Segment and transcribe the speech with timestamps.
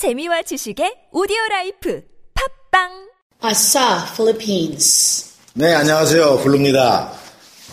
[0.00, 2.00] 재미와 지식의 오디오 라이프
[2.32, 3.10] 팟빵
[3.44, 5.34] 앗싸, 필리핀.
[5.52, 6.38] 네, 안녕하세요.
[6.38, 7.12] 블루입니다.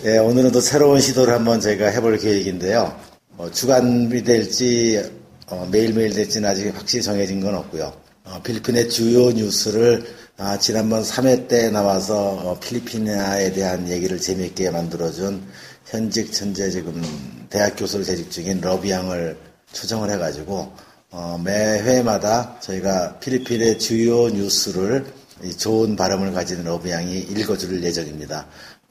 [0.03, 2.99] 예, 오늘은 또 새로운 시도를 한번 저희가 해볼 계획인데요.
[3.37, 5.09] 어, 주간이 될지
[5.47, 7.93] 어, 매일매일 될지는 아직 확실히 정해진 건 없고요.
[8.25, 15.47] 어, 필리핀의 주요 뉴스를 아, 지난번 3회 때 나와서 어, 필리핀에 대한 얘기를 재미있게 만들어준
[15.85, 17.01] 현직 현재 지금
[17.49, 19.37] 대학 교수를 재직 중인 러비 양을
[19.71, 20.73] 초청을 해가지고
[21.09, 25.05] 어, 매 회마다 저희가 필리핀의 주요 뉴스를
[25.43, 28.45] 이 좋은 발음을 가진 러브 양이 읽어줄 예정입니다.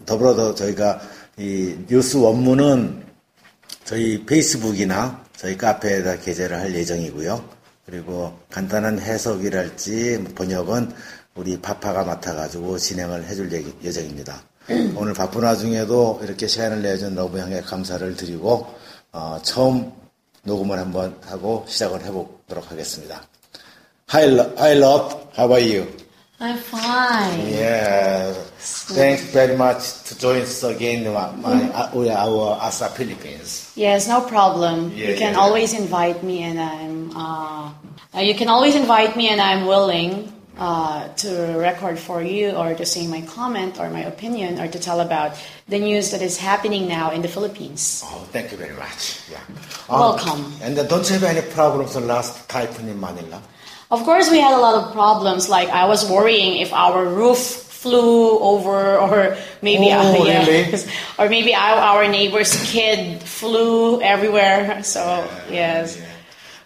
[0.06, 1.00] 더불어서 저희가
[1.36, 3.04] 이 뉴스 원문은
[3.84, 7.44] 저희 페이스북이나 저희 카페에다 게재를 할 예정이고요.
[7.84, 10.92] 그리고 간단한 해석이랄지 번역은
[11.34, 14.42] 우리 파파가 맡아가지고 진행을 해줄 예- 예정입니다.
[14.96, 18.66] 오늘 바쁜 와중에도 이렇게 시간을 내준 러브 양에 감사를 드리고
[19.12, 19.92] 어, 처음
[20.45, 23.23] 녹음을 한번 하고 시작을 해보도록 하겠습니다.
[24.13, 25.15] Hi, Lo- hi, love.
[25.37, 25.87] How are you?
[26.41, 27.53] I'm fine.
[27.53, 28.33] Yeah,
[28.89, 33.71] thanks very much to join us again, my, my, uh, we are our ASA Philippines.
[33.75, 34.91] Yes, no problem.
[34.95, 35.39] Yeah, you can yeah.
[35.39, 37.15] always invite me, and I'm.
[37.15, 37.69] Uh,
[38.15, 42.74] uh, you can always invite me, and I'm willing uh, to record for you, or
[42.74, 45.36] to say my comment or my opinion, or to tell about
[45.68, 48.02] the news that is happening now in the Philippines.
[48.06, 49.20] Oh, thank you very much.
[49.30, 49.40] Yeah.
[49.88, 50.52] Welcome.
[50.62, 53.42] And uh, don't you have any problems the last typhoon in Manila?
[53.90, 55.48] Of course, we had a lot of problems.
[55.48, 60.72] Like I was worrying if our roof flew over, or maybe Oh, uh, really?
[61.18, 64.82] or maybe our, our neighbor's kid flew everywhere.
[64.82, 65.00] So
[65.50, 66.06] yes, Yeah.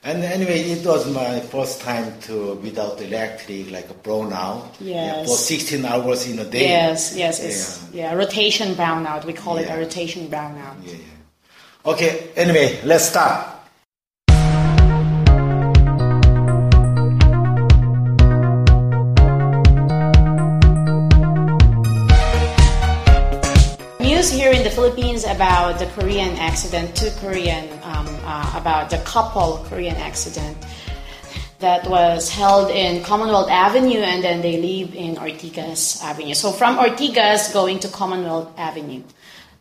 [0.03, 4.65] And anyway, it was my first time to without electric, like a brownout.
[4.81, 6.69] Yeah, for 16 hours in a day.
[6.69, 9.27] yes, yes, it's yeah, rotation brownout.
[9.27, 10.77] We call it a rotation brownout.
[10.83, 11.93] Yeah, yeah.
[11.93, 13.47] Okay, anyway, let's start.
[24.01, 27.69] News here in the Philippines about the Korean accident, two Korean,
[28.01, 30.57] um, uh, about the couple Korean accident
[31.59, 36.35] that was held in Commonwealth Avenue and then they live in Ortigas Avenue.
[36.35, 39.03] So from Ortigas going to Commonwealth Avenue.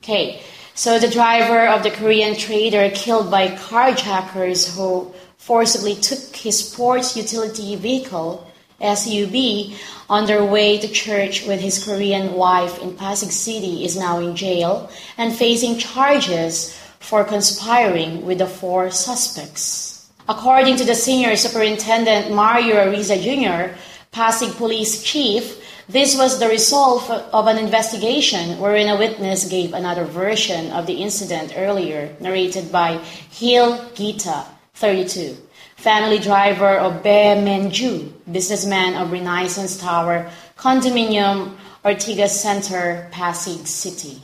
[0.01, 0.41] Okay,
[0.75, 7.17] so the driver of the Korean trader killed by carjackers who forcibly took his sports
[7.17, 8.47] utility vehicle
[8.79, 9.75] SUV
[10.09, 14.37] on their way to church with his Korean wife in Pasig City is now in
[14.37, 20.09] jail and facing charges for conspiring with the four suspects.
[20.27, 23.75] According to the senior superintendent Mario Ariza Jr.,
[24.11, 25.57] Pasig Police Chief,
[25.87, 31.01] this was the result of an investigation wherein a witness gave another version of the
[31.01, 32.97] incident earlier, narrated by
[33.31, 34.45] Hil Gita,
[34.75, 35.35] 32
[35.79, 41.55] family driver of Be Menju, businessman of Renaissance Tower, condominium,
[41.85, 44.21] Ortigas Center, Pasig City.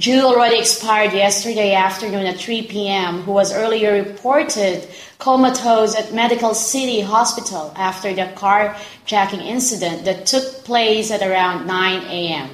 [0.00, 4.88] Ju already expired yesterday afternoon at 3 p.m., who was earlier reported
[5.18, 12.02] comatose at Medical City Hospital after the carjacking incident that took place at around 9
[12.04, 12.48] a.m.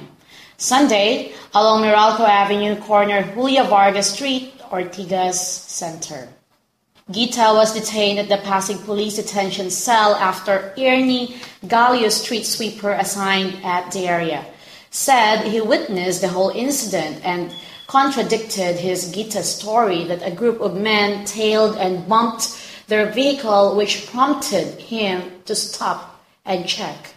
[0.57, 6.27] Sunday, along Meralco Avenue, corner Julia Vargas Street, Ortigas Center.
[7.09, 13.63] Gita was detained at the Pasig Police Detention Cell after Ernie Gallio, street sweeper assigned
[13.63, 14.43] at the area,
[14.97, 17.53] said he witnessed the whole incident and
[17.85, 24.07] contradicted his Gita story that a group of men tailed and bumped their vehicle, which
[24.07, 27.13] prompted him to stop and check.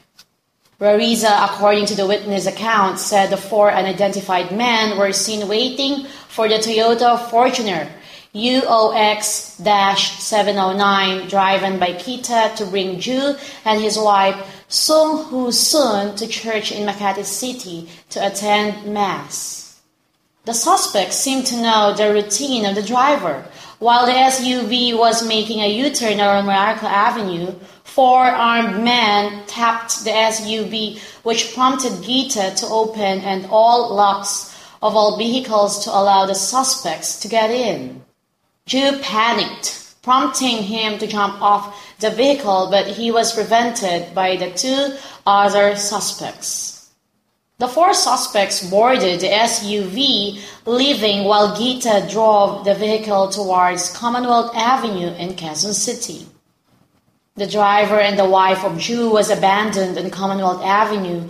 [0.79, 6.49] Rariza, according to the witness account, said the four unidentified men were seen waiting for
[6.49, 7.89] the Toyota Fortuner
[8.35, 9.59] UOX
[10.21, 16.71] 709 driven by Kita to bring Ju and his wife Sung Hoo Sun to church
[16.71, 19.81] in Makati City to attend Mass.
[20.45, 23.45] The suspects seemed to know the routine of the driver.
[23.81, 30.05] While the SUV was making a U turn on Miracle Avenue, four armed men tapped
[30.05, 36.27] the SUV, which prompted Gita to open and all locks of all vehicles to allow
[36.27, 38.05] the suspects to get in.
[38.67, 44.51] Ju panicked, prompting him to jump off the vehicle, but he was prevented by the
[44.51, 46.91] two other suspects.
[47.59, 55.13] The four suspects boarded the SUV, leaving while Gita drove the vehicle towards Commonwealth Avenue
[55.17, 56.27] in Quezon City.
[57.37, 61.29] The driver and the wife of Jew was abandoned in Commonwealth Avenue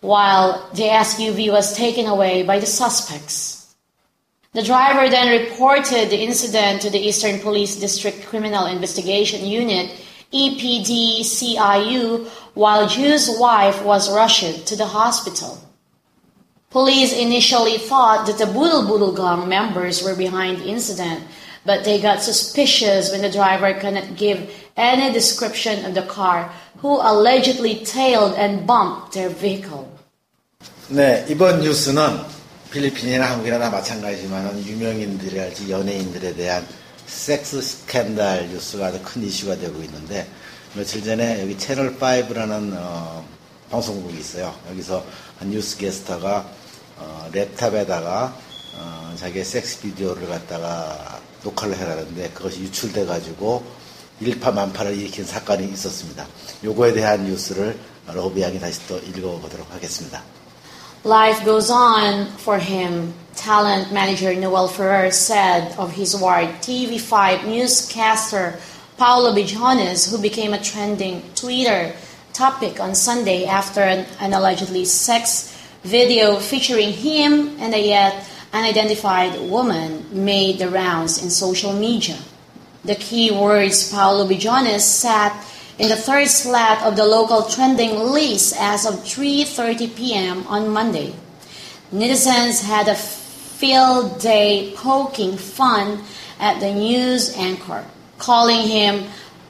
[0.00, 3.55] while the SUV was taken away by the suspects.
[4.55, 9.95] The driver then reported the incident to the Eastern Police District Criminal Investigation Unit,
[10.31, 15.57] E EPDCIU while Ju's wife was rushed to the hospital.
[16.69, 21.23] Police initially thought that the Boodle Boodle Gang members were behind the incident,
[21.65, 26.99] but they got suspicious when the driver couldn't give any description of the car who
[26.99, 29.87] allegedly tailed and bumped their vehicle.
[30.89, 32.34] 네, 이번 뉴스는
[32.70, 36.66] 필리핀이나 한국이나 다 마찬가지지만 유명인들이랄지 연예인들에 대한
[37.06, 40.26] 섹스 스캔들 뉴스가 아주 큰 이슈가 되고 있는데
[40.74, 43.24] 며칠 전에 여기 채널 5라는 어,
[43.70, 44.54] 방송국이 있어요.
[44.70, 45.04] 여기서
[45.38, 46.50] 한 뉴스 캐스터가
[46.98, 48.32] 어, laptop에다가
[48.78, 53.64] 어, 자기의 섹스 비디오를 갖다가 녹화를 해놨는데 그것이 유출돼 가지고
[54.20, 56.26] 일파만파를 일으킨 사건이 있었습니다.
[56.64, 57.78] 요거에 대한 뉴스를
[58.08, 60.22] 로비 양이 다시 또 읽어보도록 하겠습니다.
[61.06, 68.58] Life goes on for him, talent manager Noel Ferrer said of his ward TV5 newscaster
[68.98, 71.94] Paolo Bijones, who became a trending Twitter
[72.32, 79.38] topic on Sunday after an, an allegedly sex video featuring him and a yet unidentified
[79.48, 82.18] woman made the rounds in social media.
[82.84, 85.40] The key words Paolo Bijones sat
[85.78, 90.46] in the third slot of the local trending list as of 3:30 p.m.
[90.48, 91.14] on Monday.
[91.92, 96.02] Netizens had a field day poking fun
[96.40, 97.84] at the news anchor,
[98.18, 99.08] calling him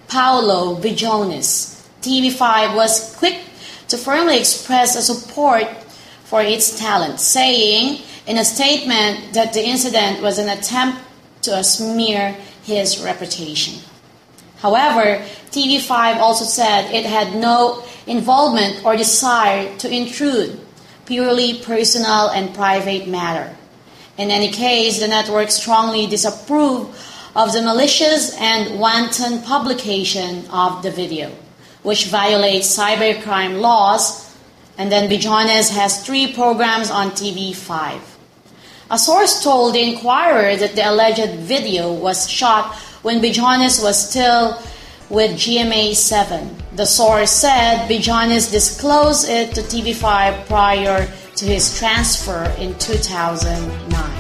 [0.09, 1.75] Paolo Bijones.
[2.03, 3.41] TV5 was quick
[3.89, 5.67] to firmly express a support
[6.25, 10.99] for its talent, saying in a statement that the incident was an attempt
[11.43, 13.81] to smear his reputation.
[14.59, 20.59] However, TV5 also said it had no involvement or desire to intrude,
[21.05, 23.55] purely personal and private matter.
[24.17, 26.97] In any case, the network strongly disapproved
[27.35, 31.31] of the malicious and wanton publication of the video,
[31.83, 34.35] which violates cybercrime laws,
[34.79, 38.01] and then Bijones has three programs on TV5.
[38.91, 42.75] A source told the Inquirer that the alleged video was shot
[43.07, 44.61] when Bijanis was still
[45.11, 46.57] with GMA 7.
[46.75, 51.07] The source said Bijanis disclosed it to TV5 prior
[51.37, 54.16] to his transfer in 2009.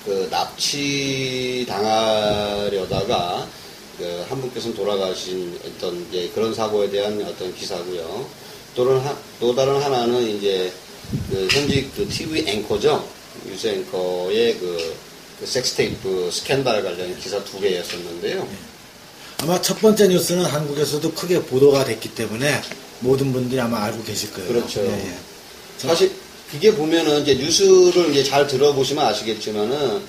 [0.05, 3.47] 그 납치 당하려다가
[3.99, 8.27] 그 한 분께서는 돌아가신 어떤 이제 그런 사고에 대한 어떤 기사고요.
[8.77, 10.73] 또는 하- 또 다른 하나는 이제
[11.31, 13.05] 그 현직 그 TV 앵커죠.
[13.45, 14.97] 뉴스 앵커의 그,
[15.41, 18.47] 그 섹스테이프 스캔들 관련 기사 두 개였었는데요.
[19.39, 22.61] 아마 첫 번째 뉴스는 한국에서도 크게 보도가 됐기 때문에
[23.01, 24.49] 모든 분들이 아마 알고 계실 거예요.
[24.49, 24.81] 그렇죠.
[24.81, 25.15] 예, 예.
[25.77, 26.11] 사실
[26.51, 30.01] 그게 보면은 이제 뉴스를 이제 잘 들어보시면 아시겠지만은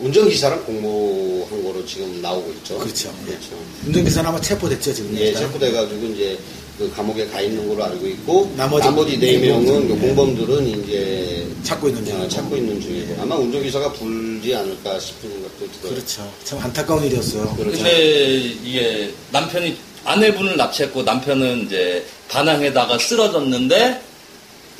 [0.00, 2.78] 운전기사랑 공모한 거로 지금 나오고 있죠.
[2.78, 3.14] 그렇죠.
[3.22, 3.30] 예.
[3.30, 3.48] 그렇죠.
[3.86, 5.16] 운전기사는 아마 체포됐죠, 지금.
[5.18, 5.42] 예, 일단.
[5.42, 6.38] 체포돼가지고 이제
[6.78, 11.46] 그 감옥에 가 있는 걸로 알고 있고 나머지 나머지, 네 명은 공범들은, 그 공범들은 이제
[11.62, 12.24] 찾고 있는 중이고.
[12.24, 15.94] 어, 찾고 있는 중이고 아마 운전기사가 불지 않을까 싶은 것도 들어요.
[15.94, 16.32] 그렇죠.
[16.44, 17.54] 참 안타까운 일이었어요.
[17.56, 17.76] 그렇죠.
[17.76, 24.00] 근데 이게 남편이 아내분을 납치했고 남편은 이제 반항에다가 쓰러졌는데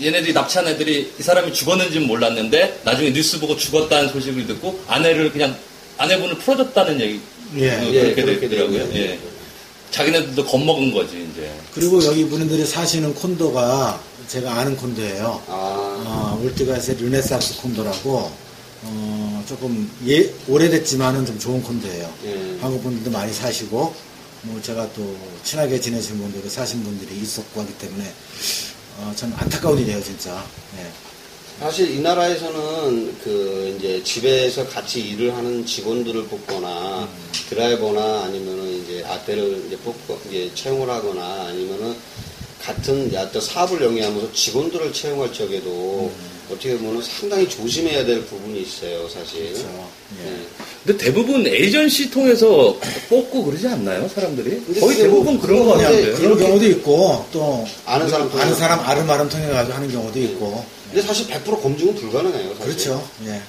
[0.00, 5.56] 얘네들이 납치한 애들이 이 사람이 죽었는지는 몰랐는데 나중에 뉴스 보고 죽었다는 소식을 듣고 아내를 그냥
[5.98, 7.20] 아내분을 풀어줬다는 얘기
[7.56, 7.70] 예.
[7.70, 8.78] 어, 예, 그렇게 되더라고요.
[8.88, 9.18] 되는 예.
[9.90, 11.52] 자기네들도 겁먹은 거지 이제.
[11.74, 15.42] 그리고 여기 분들이 사시는 콘도가 제가 아는 콘도예요.
[15.48, 15.52] 아,
[16.06, 18.32] 어, 울티가스의 르네상스 콘도라고
[18.84, 22.12] 어, 조금 예, 오래됐지만은 좀 좋은 콘도예요.
[22.24, 22.56] 예.
[22.60, 23.94] 한국 분들도 많이 사시고
[24.42, 28.12] 뭐 제가 또 친하게 지내신 분들이 사신 분들이 있었고 하기 때문에
[28.98, 30.44] 어, 참 안타까운 일이에요 진짜.
[30.78, 30.90] 예.
[31.60, 37.08] 사실 이 나라에서는 그 이제 집에서 같이 일을 하는 직원들을 뽑거나
[37.50, 41.94] 드라이버나 아니면은 이제 아떼를 이제 뽑고 이제 채용을 하거나 아니면은
[42.60, 46.10] 같은 어떤 사업을 영위하면서 직원들을 채용할 적에도
[46.52, 49.52] 어떻게 보면 상당히 조심해야 될 부분이 있어요, 사실.
[49.52, 49.88] 그렇죠.
[50.24, 50.28] 예.
[50.30, 50.36] 예.
[50.84, 52.76] 근데 대부분 에이전시 통해서
[53.08, 54.80] 뽑고 그러지 않나요 사람들이?
[54.80, 56.12] 거의 대부분 뭐- 그런 거 같은데.
[56.12, 58.54] 그런 경우도 있고 또 아는 사람 아는 통해서.
[58.56, 60.64] 사람 아름아름 통해 가지고 하는 경우도 있고.
[60.92, 62.64] 근데 사실 100% 검증은 불가능해요, 사실.
[62.64, 63.08] 그렇죠.
[63.26, 63.40] 예.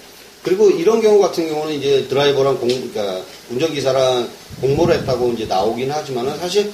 [0.44, 4.30] 그리고 이런 경우 같은 경우는 이제 드라이버랑 공, 그러니까 운전기사랑
[4.62, 6.70] 공모를 했다고 이제 나오긴 하지만은 사실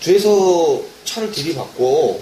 [0.00, 2.20] 뒤에서 차를 들이받고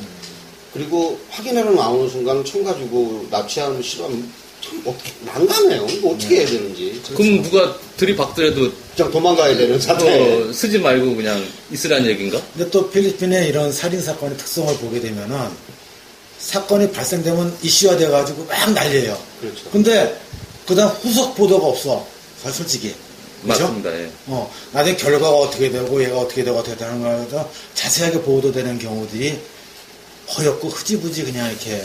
[0.73, 4.33] 그리고 확인하러 나오는 순간 총 가지고 납치하는 실험
[4.65, 5.87] 참 어떻게 난감해요.
[5.89, 7.03] 이거 어떻게 해야 되는지.
[7.17, 10.21] 그럼 누가 들이박더라도 그냥 도망가야 되는 사태.
[10.49, 12.41] 어, 쓰지 말고 그냥 있으란 얘기인가?
[12.55, 15.49] 근데 또 필리핀의 이런 살인 사건의 특성을 보게 되면은
[16.39, 19.19] 사건이 발생되면 이슈화 돼가지고 막 난리예요.
[19.41, 19.71] 그렇죠.
[19.71, 20.21] 근데
[20.67, 22.07] 그다음 후속 보도가 없어.
[22.43, 22.95] 사- 솔직히.
[23.43, 23.65] 그죠?
[23.65, 23.91] 맞습니다.
[23.99, 24.11] 예.
[24.27, 29.39] 어, 나중에 결과가 어떻게 되고 얘가 어떻게 되고 어떻게 되는 거에 대해서 자세하게 보도되는 경우들이
[30.37, 31.83] 허옇고 흐지부지 그냥 이렇게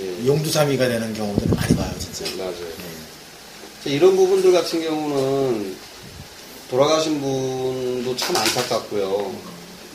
[0.00, 0.26] 예.
[0.26, 2.36] 용두사미가 되는 경우들을 많이 봐요, 진짜.
[2.36, 2.54] 맞아요.
[3.82, 5.76] 자, 이런 부분들 같은 경우는
[6.70, 9.32] 돌아가신 분도 참 안타깝고요.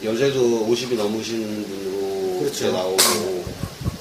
[0.04, 2.72] 연세도 50이 넘으신 분으로 그렇죠.
[2.72, 3.46] 나오고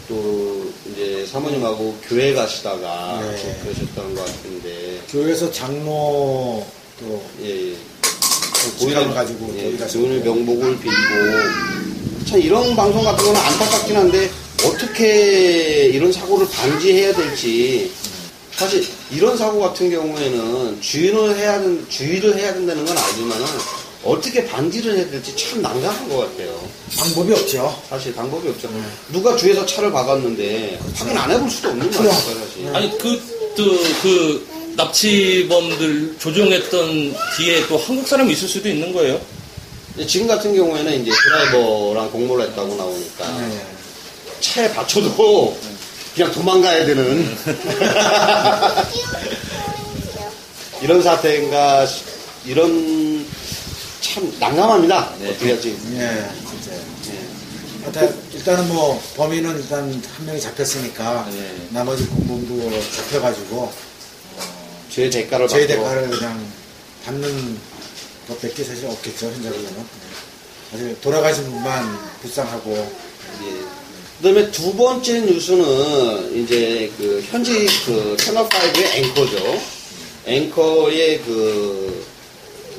[0.09, 3.37] 또 이제 사모님하고 교회 가시다가 네.
[3.37, 6.67] 또 그러셨다는 것 같은데 교회에서 장로
[7.01, 7.77] 또 예, 예.
[8.79, 9.77] 시간을 가지고 예.
[9.77, 11.80] 교훈의 명복을 빌고
[12.31, 14.31] 참 이런 방송 같은 거는 안타깝긴 한데
[14.65, 17.91] 어떻게 이런 사고를 방지해야 될지
[18.53, 23.45] 사실 이런 사고 같은 경우에는 주의를 해야 된 주의를 해야 된다는 건 알지만은
[24.05, 26.69] 어떻게 방지를 해야 될지 참 난감한 것 같아요.
[26.97, 27.83] 방법이 없죠.
[27.89, 28.71] 사실 방법이 없죠.
[29.09, 32.69] 누가 뒤에서 차를 박았는데 확인 안 해볼 수도 없는 거예요, 사실.
[32.73, 33.21] 아니 그,
[33.57, 33.65] 또,
[34.03, 34.47] 그
[34.77, 39.21] 납치범들 조종했던 뒤에 또 한국 사람이 있을 수도 있는 거예요.
[40.07, 43.67] 지금 같은 경우에는 이제 드라이버랑 공모를 했다고 나오니까 네.
[44.41, 45.57] 차에 받쳐도
[46.15, 47.37] 그냥 도망가야 되는
[50.83, 52.07] 이런 사태인가 싶-
[52.47, 53.27] 이런
[54.01, 55.13] 참 난감합니다.
[55.29, 55.77] 어떻게 하지?
[55.93, 56.81] 예, 진짜요.
[57.87, 61.57] 일단, 일단은 뭐, 범인은 일단 한 명이 잡혔으니까, 네.
[61.71, 63.73] 나머지 공범도 잡혀가지고,
[64.91, 66.47] 죄의 대가를 제 받고 대가를 그냥
[67.05, 67.59] 받는
[68.29, 69.65] 것밖에 사실 없겠죠, 현재로는.
[69.65, 69.83] 네.
[70.71, 73.81] 사실 돌아가신 분만 불쌍하고, 예.
[74.19, 79.61] 그다음에 두 번째 뉴스는 이제 그 현지 그 채널 5의 앵커죠.
[80.27, 82.05] 앵커의 그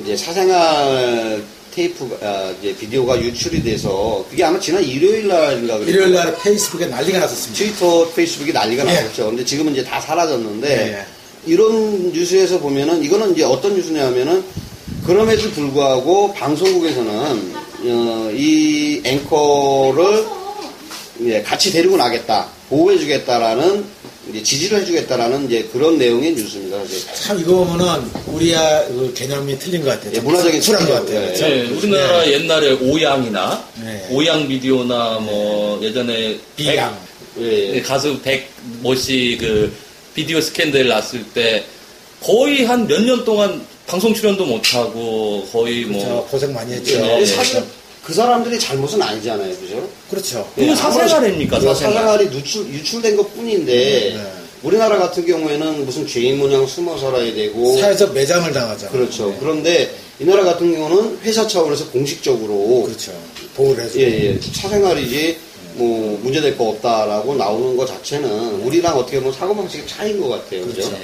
[0.02, 1.42] 이제 사생활
[1.74, 5.90] 테이프 아, 이제 비디오가 유출이 돼서 그게 아마 지난 일요일 날인가 그랬죠.
[5.90, 7.58] 일요일 날에 페이스북에 난리가 났었습니다.
[7.58, 8.94] 트위터, 페이스북이 난리가 예.
[8.94, 9.26] 났었죠.
[9.26, 11.06] 근데 지금은 이제 다 사라졌는데 예, 예.
[11.46, 14.44] 이런 뉴스에서 보면은 이거는 이제 어떤 뉴스냐면은
[15.06, 17.54] 그럼에도 불구하고 방송국에서는
[17.84, 20.24] 어, 이 앵커를
[21.24, 23.84] 예, 같이 데리고 나겠다, 보호해주겠다라는
[24.30, 26.78] 이제 지지를 해주겠다라는 이제 그런 내용의 뉴스입니다.
[26.78, 27.00] 사실.
[27.14, 30.12] 참 이거 보면은 우리야 그 개념이 틀린 것 같아요.
[30.14, 30.92] 예, 문화적인 출한 것.
[30.94, 31.32] 같아요.
[31.50, 31.62] 예.
[31.66, 34.06] 우리나라 옛날에 오양이나 네.
[34.10, 36.96] 오양 비디오나 뭐 예전에 비양.
[37.36, 37.82] 백- 예, 예.
[37.82, 38.48] 가수 백
[38.80, 39.72] 뭐씨 그
[40.14, 41.64] 비디오 스캔들 났을 때
[42.22, 46.06] 거의 한 몇 년 동안 방송 출연도 못 하고 거의 그렇죠.
[46.06, 46.94] 뭐 고생 많이 했죠.
[46.94, 47.26] 예, 근데 예.
[47.26, 47.62] 사실
[48.02, 49.88] 그 사람들이 잘못은 아니잖아요, 그죠?
[50.10, 50.48] 그렇죠.
[50.56, 51.94] 그건 사생활입니까, 그건 사생활?
[51.94, 53.72] 사생활이 유출, 유출된 것 뿐인데,
[54.16, 54.32] 네.
[54.62, 58.88] 우리나라 같은 경우에는 무슨 죄인 모양 숨어 살아야 되고 사회적 매장을 당하죠.
[58.90, 59.36] 그렇죠.
[59.40, 63.12] 그런데 이 나라 같은 경우는 회사 차원에서 공식적으로 그렇죠.
[63.56, 64.00] 보호를 해주고.
[64.00, 64.40] 예, 예.
[64.40, 65.36] 사생활이지
[65.74, 70.64] 뭐 문제될 거 없다라고 나오는 것 자체는 우리랑 어떻게 보면 사고방식의 차이인 것 같아요.
[70.66, 70.82] 그죠?
[70.82, 70.96] 그렇죠.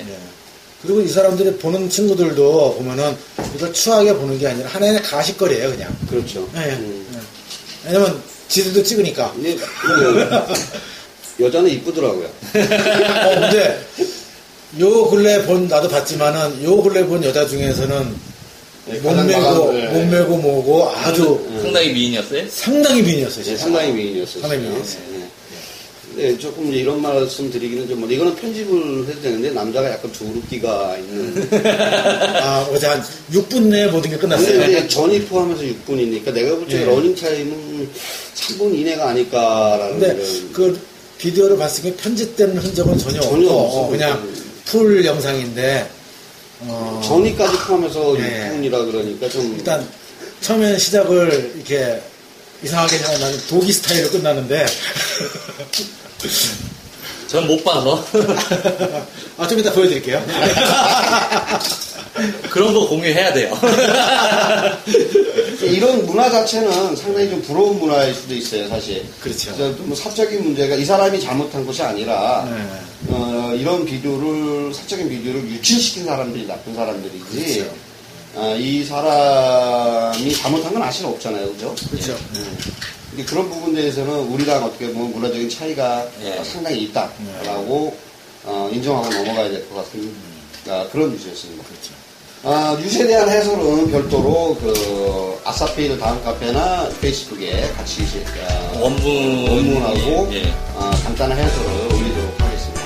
[0.82, 0.86] 예.
[0.86, 3.16] 그리고 이 사람들이 보는 친구들도 보면은
[3.54, 5.96] 이걸 추하게 보는 게 아니라 하나의 가식거리예요, 그냥.
[6.08, 6.48] 그렇죠.
[6.56, 6.72] 예, 예.
[6.72, 7.06] 음.
[7.14, 7.88] 예.
[7.88, 9.34] 왜냐면 지들도 찍으니까.
[9.34, 10.44] 그
[11.44, 12.26] 여자는 이쁘더라고요.
[12.26, 13.80] 어, 근데
[14.80, 18.16] 요 근래 본 나도 봤지만은 요 근래 본 여자 중에서는
[18.86, 19.88] 네, 몸매고 네.
[19.88, 22.44] 몸매고 뭐고 아주 상당히 미인이었어요?
[22.50, 23.36] 상당히 미인이었어요.
[23.38, 23.62] 네, 진짜.
[23.62, 24.40] 상당히 미인이었어요.
[24.40, 25.02] 상당히 미인이었어요.
[26.18, 26.32] 네.
[26.32, 30.96] 네, 조금 이제 이런 말씀 드리기는 좀, 뭐, 이거는 편집을 해도 되는데, 남자가 약간 조르기가
[30.98, 31.48] 있는.
[32.42, 34.48] 아, 어제 한 6분 내에 모든 게 끝났어요.
[34.58, 36.84] 근데 이제 전희 포함해서 6분이니까 내가 볼때 네.
[36.86, 37.88] 러닝 타임은
[38.34, 40.00] 3분 이내가 아닐까라는.
[40.00, 40.80] 근데 이런- 그
[41.18, 43.78] 비디오를 봤을 때 편집된 흔적은 전혀, 전혀 없고.
[43.78, 44.28] 어, 그냥
[44.64, 45.88] full 영상인데
[46.62, 48.50] 어, 전희까지 포함해서 네.
[48.60, 49.54] 6분이라 그러니까 좀.
[49.56, 49.86] 일단
[50.40, 52.00] 처음에 시작을 이렇게
[52.62, 54.66] 이상하게 생각나는 독일 스타일로 끝나는데
[57.28, 58.02] 전 못 봐서
[59.36, 60.24] 아, 좀 이따 보여드릴게요.
[62.50, 63.56] 그런 거 공유해야 돼요.
[65.60, 69.04] 이런 문화 자체는 상당히 좀 부러운 문화일 수도 있어요, 사실.
[69.20, 69.54] 그렇죠.
[69.54, 72.66] 그래서 뭐 사적인 문제가 이 사람이 잘못한 것이 아니라 네.
[73.08, 77.24] 어, 이런 비디오를 사적인 비디오를 유출시킨 사람들이 나쁜 사람들이지.
[77.30, 77.74] 그렇죠.
[78.36, 81.74] 아, 이 사람이 잘못한 건 사실 없잖아요, 그죠?
[81.90, 82.16] 그렇죠.
[83.10, 86.42] 근데 그런 부분에서는 우리랑 어떻게 보면 문화적인 차이가 예.
[86.44, 87.96] 상당히 있다라고
[88.44, 90.12] 어, 인정하고 넘어가야 될 것 같은
[90.68, 91.64] 아, 그런 뉴스였습니다.
[91.64, 91.92] 그렇죠.
[92.44, 100.28] 아, 뉴스에 대한 해설은 별도로 그 아사필 다음 카페나 페이스북에 같이 이제, 아, 원문 원문하고
[100.34, 100.52] 예.
[100.76, 102.82] 아, 간단한 해설을 올리도록 하겠습니다.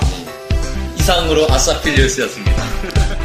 [0.99, 2.63] 이상으로 아싸필리우스였습니다.